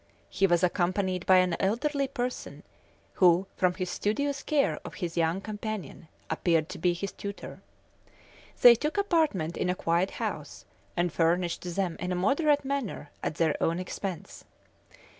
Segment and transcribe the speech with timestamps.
[0.31, 2.63] He was accompanied by an elderly person,
[3.21, 7.61] who, from his studious care of his young companion, appeared to be his tutor.
[8.61, 10.65] They took apartments in a quiet house,
[10.97, 14.43] and furnished them in a moderate manner at their own expense.